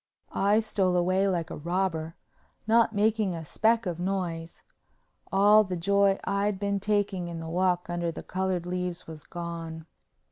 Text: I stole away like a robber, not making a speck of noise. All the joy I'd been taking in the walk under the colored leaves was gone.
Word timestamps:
I 0.33 0.61
stole 0.61 0.97
away 0.97 1.27
like 1.27 1.51
a 1.51 1.55
robber, 1.55 2.15
not 2.65 2.91
making 2.91 3.35
a 3.35 3.43
speck 3.43 3.85
of 3.85 3.99
noise. 3.99 4.63
All 5.31 5.63
the 5.63 5.75
joy 5.75 6.17
I'd 6.23 6.59
been 6.59 6.79
taking 6.79 7.27
in 7.27 7.39
the 7.39 7.47
walk 7.47 7.87
under 7.87 8.11
the 8.11 8.23
colored 8.23 8.65
leaves 8.65 9.05
was 9.05 9.23
gone. 9.23 9.85